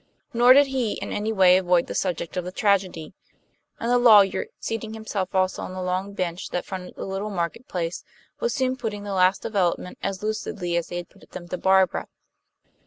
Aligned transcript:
Nor 0.33 0.53
did 0.53 0.65
he 0.65 0.93
in 0.93 1.11
any 1.11 1.31
way 1.31 1.57
avoid 1.57 1.85
the 1.85 1.93
subject 1.93 2.35
of 2.35 2.43
the 2.43 2.51
tragedy; 2.51 3.13
and 3.79 3.91
the 3.91 3.99
lawyer, 3.99 4.47
seating 4.59 4.95
himself 4.95 5.35
also 5.35 5.61
on 5.61 5.73
the 5.75 5.81
long 5.83 6.13
bench 6.13 6.49
that 6.49 6.65
fronted 6.65 6.95
the 6.95 7.05
little 7.05 7.29
market 7.29 7.67
place, 7.67 8.03
was 8.39 8.51
soon 8.51 8.75
putting 8.75 9.03
the 9.03 9.13
last 9.13 9.43
developments 9.43 9.99
as 10.01 10.23
lucidly 10.23 10.75
as 10.75 10.89
he 10.89 10.95
had 10.97 11.07
put 11.09 11.29
them 11.33 11.47
to 11.49 11.57
Barbara. 11.59 12.07